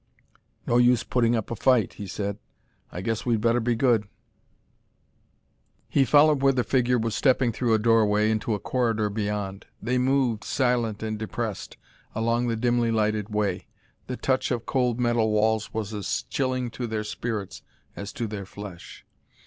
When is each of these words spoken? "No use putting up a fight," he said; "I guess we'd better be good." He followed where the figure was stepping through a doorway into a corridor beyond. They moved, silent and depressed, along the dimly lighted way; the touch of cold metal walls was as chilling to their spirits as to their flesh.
"No 0.65 0.77
use 0.79 1.03
putting 1.03 1.35
up 1.35 1.51
a 1.51 1.55
fight," 1.55 1.93
he 1.93 2.07
said; 2.07 2.39
"I 2.91 3.01
guess 3.01 3.23
we'd 3.23 3.39
better 3.39 3.59
be 3.59 3.75
good." 3.75 4.07
He 5.87 6.05
followed 6.05 6.41
where 6.41 6.51
the 6.51 6.63
figure 6.63 6.97
was 6.97 7.13
stepping 7.13 7.51
through 7.51 7.75
a 7.75 7.77
doorway 7.77 8.31
into 8.31 8.55
a 8.55 8.59
corridor 8.59 9.11
beyond. 9.11 9.67
They 9.79 9.99
moved, 9.99 10.43
silent 10.43 11.03
and 11.03 11.19
depressed, 11.19 11.77
along 12.15 12.47
the 12.47 12.55
dimly 12.55 12.89
lighted 12.89 13.29
way; 13.29 13.67
the 14.07 14.17
touch 14.17 14.49
of 14.49 14.65
cold 14.65 14.99
metal 14.99 15.29
walls 15.29 15.71
was 15.71 15.93
as 15.93 16.23
chilling 16.31 16.71
to 16.71 16.87
their 16.87 17.03
spirits 17.03 17.61
as 17.95 18.11
to 18.13 18.25
their 18.25 18.47
flesh. 18.47 19.05